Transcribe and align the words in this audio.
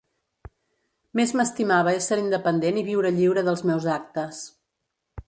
Més 1.19 1.33
m'estimava 1.41 1.93
ésser 1.99 2.19
independent 2.21 2.79
i 2.83 2.87
viure 2.89 3.13
lliure 3.19 3.45
dels 3.51 3.63
meus 3.73 3.87
actes. 4.01 4.41